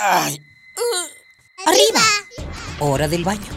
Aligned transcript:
¡Ay! 0.00 0.40
¡Arriba! 1.66 2.00
Hora 2.78 3.08
del 3.08 3.24
baño. 3.24 3.50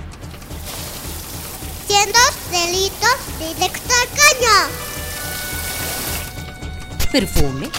Siendo 1.86 2.18
delitos 2.50 3.16
directo 3.38 3.94
al 3.94 4.08
caño. 4.10 4.56
Perfume, 7.12 7.70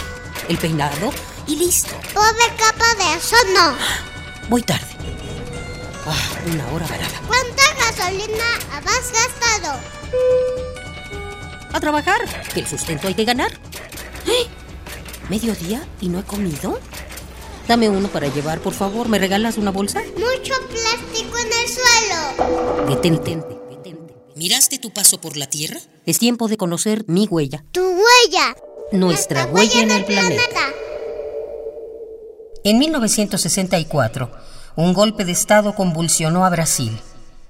el 0.47 0.57
peinado 0.57 1.11
y 1.45 1.57
listo. 1.57 1.93
Pobre 2.13 2.55
capa 2.57 2.95
de 2.95 3.17
eso 3.17 3.35
no. 3.53 3.75
Voy 4.47 4.61
tarde. 4.61 4.87
Ah, 6.07 6.29
una 6.45 6.65
hora 6.71 6.87
varada. 6.87 7.21
¿Cuánta 7.27 7.63
gasolina 7.79 8.45
has 8.71 9.11
gastado? 9.11 9.77
A 11.73 11.79
trabajar, 11.81 12.21
que 12.53 12.61
el 12.61 12.67
sustento 12.67 13.09
hay 13.09 13.15
que 13.15 13.25
ganar. 13.25 13.51
¡Eh! 14.25 14.47
¿Mediodía 15.27 15.85
y 15.99 16.07
no 16.07 16.19
he 16.19 16.23
comido? 16.23 16.79
Dame 17.67 17.89
uno 17.89 18.07
para 18.09 18.27
llevar, 18.27 18.59
por 18.59 18.73
favor. 18.73 19.07
¿Me 19.07 19.19
regalas 19.19 19.57
una 19.57 19.71
bolsa? 19.71 20.01
Mucho 20.15 20.53
plástico 20.69 21.37
en 21.37 21.47
el 21.47 21.69
suelo. 21.69 22.89
Detente. 22.89 23.39
¿Miraste 24.35 24.79
tu 24.79 24.91
paso 24.91 25.21
por 25.21 25.37
la 25.37 25.47
Tierra? 25.47 25.79
Es 26.05 26.19
tiempo 26.19 26.47
de 26.47 26.57
conocer 26.57 27.05
mi 27.07 27.27
huella. 27.27 27.63
Tu 27.71 27.81
huella. 27.81 28.55
Nuestra 28.91 29.45
huella 29.45 29.81
en 29.81 29.91
el 29.91 30.05
planeta. 30.05 30.59
En 32.65 32.79
1964, 32.79 34.31
un 34.75 34.93
golpe 34.93 35.23
de 35.23 35.31
Estado 35.31 35.75
convulsionó 35.75 36.45
a 36.45 36.49
Brasil. 36.49 36.99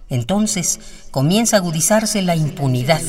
Entonces 0.09 0.79
comienza 1.11 1.57
a 1.57 1.59
agudizarse 1.59 2.21
la 2.21 2.35
impunidad. 2.35 3.01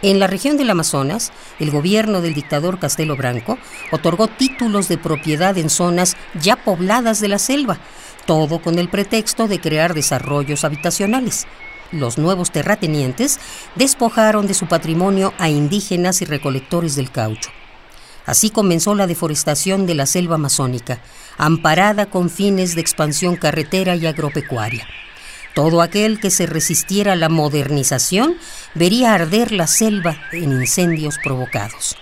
En 0.00 0.20
la 0.20 0.28
región 0.28 0.56
del 0.56 0.70
Amazonas, 0.70 1.32
el 1.58 1.72
gobierno 1.72 2.20
del 2.20 2.32
dictador 2.32 2.78
Castelo 2.78 3.16
Branco 3.16 3.58
otorgó 3.90 4.28
títulos 4.28 4.86
de 4.88 4.96
propiedad 4.96 5.58
en 5.58 5.70
zonas 5.70 6.16
ya 6.40 6.54
pobladas 6.54 7.20
de 7.20 7.26
la 7.26 7.40
selva, 7.40 7.78
todo 8.24 8.60
con 8.62 8.78
el 8.78 8.88
pretexto 8.88 9.48
de 9.48 9.60
crear 9.60 9.94
desarrollos 9.94 10.64
habitacionales. 10.64 11.48
Los 11.90 12.16
nuevos 12.16 12.52
terratenientes 12.52 13.40
despojaron 13.74 14.46
de 14.46 14.54
su 14.54 14.66
patrimonio 14.66 15.34
a 15.38 15.48
indígenas 15.48 16.22
y 16.22 16.26
recolectores 16.26 16.94
del 16.94 17.10
caucho. 17.10 17.50
Así 18.24 18.50
comenzó 18.50 18.94
la 18.94 19.08
deforestación 19.08 19.86
de 19.86 19.94
la 19.94 20.06
selva 20.06 20.36
amazónica, 20.36 21.00
amparada 21.38 22.06
con 22.06 22.30
fines 22.30 22.76
de 22.76 22.82
expansión 22.82 23.34
carretera 23.34 23.96
y 23.96 24.06
agropecuaria. 24.06 24.86
Todo 25.58 25.82
aquel 25.82 26.20
que 26.20 26.30
se 26.30 26.46
resistiera 26.46 27.14
a 27.14 27.16
la 27.16 27.28
modernización 27.28 28.36
vería 28.76 29.12
arder 29.12 29.50
la 29.50 29.66
selva 29.66 30.16
en 30.30 30.52
incendios 30.52 31.16
provocados. 31.18 31.96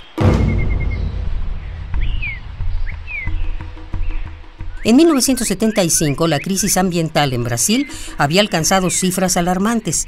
En 4.84 4.96
1975, 4.96 6.28
la 6.28 6.38
crisis 6.38 6.76
ambiental 6.76 7.32
en 7.32 7.44
Brasil 7.44 7.88
había 8.18 8.42
alcanzado 8.42 8.90
cifras 8.90 9.38
alarmantes, 9.38 10.06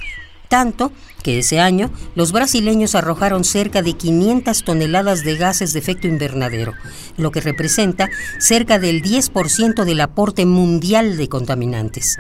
tanto 0.48 0.92
que 1.22 1.38
ese 1.38 1.58
año 1.58 1.90
los 2.14 2.32
brasileños 2.32 2.94
arrojaron 2.94 3.44
cerca 3.44 3.80
de 3.80 3.94
500 3.94 4.62
toneladas 4.62 5.24
de 5.24 5.38
gases 5.38 5.72
de 5.72 5.78
efecto 5.78 6.06
invernadero, 6.06 6.74
lo 7.16 7.30
que 7.30 7.40
representa 7.40 8.10
cerca 8.38 8.78
del 8.78 9.02
10% 9.02 9.84
del 9.84 10.02
aporte 10.02 10.44
mundial 10.44 11.16
de 11.16 11.30
contaminantes. 11.30 12.18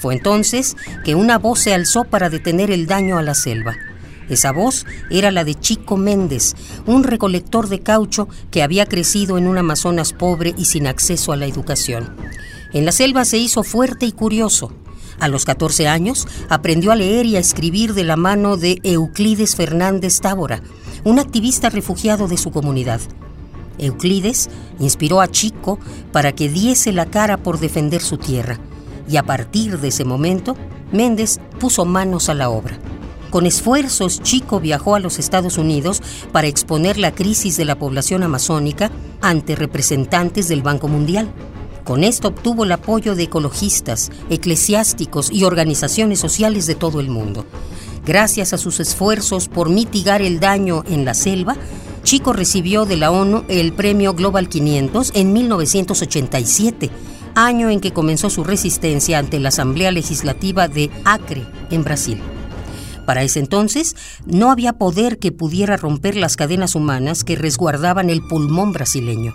Fue 0.00 0.14
entonces 0.14 0.76
que 1.04 1.14
una 1.14 1.38
voz 1.38 1.60
se 1.60 1.74
alzó 1.74 2.04
para 2.04 2.30
detener 2.30 2.70
el 2.70 2.86
daño 2.86 3.18
a 3.18 3.22
la 3.22 3.34
selva. 3.34 3.76
Esa 4.30 4.50
voz 4.50 4.86
era 5.10 5.30
la 5.30 5.44
de 5.44 5.54
Chico 5.54 5.98
Méndez, 5.98 6.54
un 6.86 7.04
recolector 7.04 7.68
de 7.68 7.80
caucho 7.80 8.26
que 8.50 8.62
había 8.62 8.86
crecido 8.86 9.36
en 9.36 9.46
un 9.46 9.58
Amazonas 9.58 10.14
pobre 10.14 10.54
y 10.56 10.64
sin 10.64 10.86
acceso 10.86 11.32
a 11.32 11.36
la 11.36 11.46
educación. 11.46 12.16
En 12.72 12.86
la 12.86 12.92
selva 12.92 13.26
se 13.26 13.36
hizo 13.36 13.62
fuerte 13.62 14.06
y 14.06 14.12
curioso. 14.12 14.72
A 15.18 15.28
los 15.28 15.44
14 15.44 15.86
años 15.86 16.26
aprendió 16.48 16.92
a 16.92 16.96
leer 16.96 17.26
y 17.26 17.36
a 17.36 17.40
escribir 17.40 17.92
de 17.92 18.04
la 18.04 18.16
mano 18.16 18.56
de 18.56 18.78
Euclides 18.82 19.54
Fernández 19.54 20.20
Tábora, 20.20 20.62
un 21.04 21.18
activista 21.18 21.68
refugiado 21.68 22.26
de 22.26 22.38
su 22.38 22.52
comunidad. 22.52 23.02
Euclides 23.76 24.48
inspiró 24.78 25.20
a 25.20 25.28
Chico 25.28 25.78
para 26.10 26.32
que 26.32 26.48
diese 26.48 26.92
la 26.92 27.04
cara 27.04 27.36
por 27.36 27.58
defender 27.58 28.00
su 28.00 28.16
tierra 28.16 28.60
y 29.10 29.16
a 29.16 29.24
partir 29.24 29.78
de 29.78 29.88
ese 29.88 30.04
momento, 30.04 30.56
Méndez 30.92 31.40
puso 31.58 31.84
manos 31.84 32.28
a 32.28 32.34
la 32.34 32.48
obra. 32.48 32.78
Con 33.30 33.46
esfuerzos, 33.46 34.20
Chico 34.22 34.60
viajó 34.60 34.94
a 34.94 35.00
los 35.00 35.18
Estados 35.18 35.58
Unidos 35.58 36.02
para 36.32 36.46
exponer 36.46 36.96
la 36.96 37.12
crisis 37.12 37.56
de 37.56 37.64
la 37.64 37.78
población 37.78 38.22
amazónica 38.22 38.90
ante 39.20 39.56
representantes 39.56 40.48
del 40.48 40.62
Banco 40.62 40.88
Mundial. 40.88 41.28
Con 41.84 42.04
esto 42.04 42.28
obtuvo 42.28 42.64
el 42.64 42.72
apoyo 42.72 43.14
de 43.14 43.24
ecologistas, 43.24 44.10
eclesiásticos 44.30 45.30
y 45.32 45.44
organizaciones 45.44 46.20
sociales 46.20 46.66
de 46.66 46.76
todo 46.76 47.00
el 47.00 47.08
mundo. 47.08 47.46
Gracias 48.06 48.52
a 48.52 48.58
sus 48.58 48.80
esfuerzos 48.80 49.48
por 49.48 49.70
mitigar 49.70 50.22
el 50.22 50.40
daño 50.40 50.84
en 50.88 51.04
la 51.04 51.14
selva, 51.14 51.56
Chico 52.02 52.32
recibió 52.32 52.86
de 52.86 52.96
la 52.96 53.10
ONU 53.10 53.44
el 53.48 53.72
premio 53.72 54.14
Global 54.14 54.48
500 54.48 55.12
en 55.14 55.32
1987 55.32 56.90
año 57.34 57.70
en 57.70 57.80
que 57.80 57.92
comenzó 57.92 58.30
su 58.30 58.44
resistencia 58.44 59.18
ante 59.18 59.40
la 59.40 59.48
Asamblea 59.48 59.90
Legislativa 59.90 60.68
de 60.68 60.90
Acre, 61.04 61.46
en 61.70 61.84
Brasil. 61.84 62.20
Para 63.06 63.22
ese 63.22 63.40
entonces, 63.40 63.96
no 64.26 64.50
había 64.50 64.74
poder 64.74 65.18
que 65.18 65.32
pudiera 65.32 65.76
romper 65.76 66.16
las 66.16 66.36
cadenas 66.36 66.74
humanas 66.74 67.24
que 67.24 67.36
resguardaban 67.36 68.10
el 68.10 68.22
pulmón 68.22 68.72
brasileño. 68.72 69.32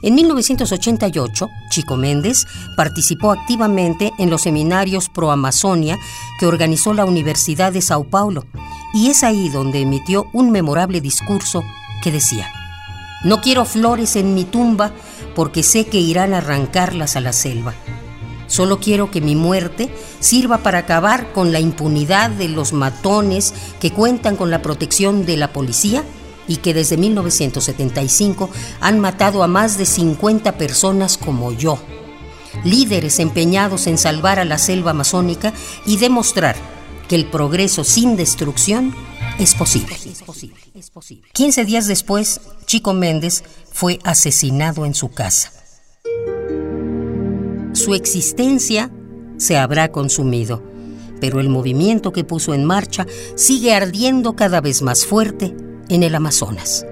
En 0.00 0.14
1988, 0.14 1.48
Chico 1.70 1.96
Méndez 1.96 2.46
participó 2.76 3.32
activamente 3.32 4.12
en 4.18 4.30
los 4.30 4.42
seminarios 4.42 5.08
Pro 5.08 5.32
Amazonia 5.32 5.98
que 6.38 6.46
organizó 6.46 6.94
la 6.94 7.04
Universidad 7.04 7.72
de 7.72 7.82
Sao 7.82 8.04
Paulo, 8.04 8.44
y 8.94 9.08
es 9.08 9.24
ahí 9.24 9.48
donde 9.48 9.80
emitió 9.80 10.26
un 10.32 10.50
memorable 10.52 11.00
discurso 11.00 11.64
que 12.02 12.12
decía, 12.12 12.48
No 13.24 13.40
quiero 13.40 13.64
flores 13.64 14.16
en 14.16 14.34
mi 14.34 14.44
tumba 14.44 14.92
porque 15.34 15.62
sé 15.62 15.86
que 15.86 15.98
irán 15.98 16.34
a 16.34 16.38
arrancarlas 16.38 17.16
a 17.16 17.20
la 17.20 17.32
selva. 17.32 17.74
Solo 18.46 18.80
quiero 18.80 19.10
que 19.10 19.20
mi 19.20 19.34
muerte 19.34 19.90
sirva 20.20 20.58
para 20.58 20.78
acabar 20.78 21.32
con 21.32 21.52
la 21.52 21.60
impunidad 21.60 22.30
de 22.30 22.48
los 22.48 22.72
matones 22.72 23.52
que 23.80 23.92
cuentan 23.92 24.36
con 24.36 24.50
la 24.50 24.62
protección 24.62 25.26
de 25.26 25.36
la 25.36 25.52
policía 25.52 26.02
y 26.46 26.56
que 26.56 26.72
desde 26.72 26.96
1975 26.96 28.48
han 28.80 29.00
matado 29.00 29.42
a 29.42 29.48
más 29.48 29.76
de 29.76 29.84
50 29.84 30.56
personas 30.56 31.18
como 31.18 31.52
yo. 31.52 31.78
Líderes 32.64 33.18
empeñados 33.18 33.86
en 33.86 33.98
salvar 33.98 34.38
a 34.38 34.44
la 34.44 34.58
selva 34.58 34.92
amazónica 34.92 35.52
y 35.84 35.98
demostrar 35.98 36.56
que 37.06 37.16
el 37.16 37.26
progreso 37.26 37.84
sin 37.84 38.16
destrucción 38.16 38.94
es 39.38 39.54
posible. 39.54 39.96
15 41.32 41.64
días 41.64 41.86
después, 41.86 42.40
Chico 42.68 42.92
Méndez 42.92 43.44
fue 43.72 43.98
asesinado 44.04 44.84
en 44.84 44.92
su 44.92 45.10
casa. 45.10 45.50
Su 47.72 47.94
existencia 47.94 48.90
se 49.38 49.56
habrá 49.56 49.90
consumido, 49.90 50.62
pero 51.18 51.40
el 51.40 51.48
movimiento 51.48 52.12
que 52.12 52.24
puso 52.24 52.52
en 52.52 52.66
marcha 52.66 53.06
sigue 53.36 53.72
ardiendo 53.74 54.36
cada 54.36 54.60
vez 54.60 54.82
más 54.82 55.06
fuerte 55.06 55.56
en 55.88 56.02
el 56.02 56.14
Amazonas. 56.14 56.84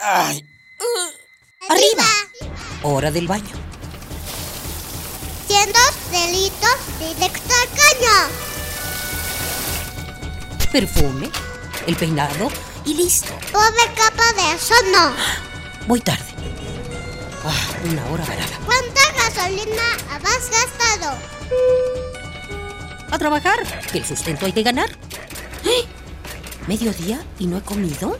¡Ay! 0.00 0.42
¡Arriba! 1.68 2.06
Hora 2.82 3.10
del 3.10 3.28
baño. 3.28 3.54
Siendo 5.46 5.78
delitos 6.10 6.78
directo 6.98 7.52
al 7.52 7.68
caño. 7.68 8.57
Perfume, 10.72 11.30
el 11.86 11.96
peinado 11.96 12.50
y 12.84 12.94
listo. 12.94 13.32
Pobre 13.52 13.84
capa 13.96 14.32
de 14.34 14.54
eso 14.54 14.74
no. 14.92 15.12
Voy 15.86 16.00
tarde. 16.00 16.24
Ah, 17.44 17.68
una 17.90 18.04
hora 18.10 18.24
varada. 18.24 18.58
¿Cuánta 18.66 19.00
gasolina 19.16 19.82
has 20.12 20.50
gastado? 20.50 21.18
A 23.10 23.18
trabajar, 23.18 23.58
que 23.90 23.98
el 23.98 24.04
sustento 24.04 24.44
hay 24.44 24.52
que 24.52 24.62
ganar. 24.62 24.90
¿Eh? 25.64 25.86
¿Mediodía 26.66 27.24
y 27.38 27.46
no 27.46 27.56
he 27.56 27.62
comido? 27.62 28.18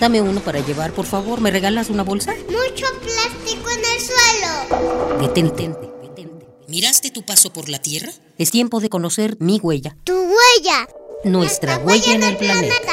Dame 0.00 0.20
uno 0.20 0.40
para 0.40 0.58
llevar, 0.58 0.92
por 0.92 1.06
favor. 1.06 1.40
¿Me 1.40 1.52
regalas 1.52 1.88
una 1.90 2.02
bolsa? 2.02 2.34
Mucho 2.46 2.86
plástico 3.00 3.70
en 3.70 3.78
el 3.78 4.00
suelo. 4.00 5.20
Detente. 5.20 5.72
¿Miraste 6.66 7.10
tu 7.10 7.24
paso 7.24 7.52
por 7.52 7.68
la 7.68 7.80
Tierra? 7.80 8.10
Es 8.38 8.50
tiempo 8.50 8.80
de 8.80 8.88
conocer 8.88 9.36
mi 9.38 9.60
huella. 9.60 9.96
Tu 10.02 10.14
huella. 10.14 10.88
Nuestra, 11.24 11.78
huella, 11.78 12.14
en 12.14 12.22
el 12.24 12.36
planeta. 12.36 12.92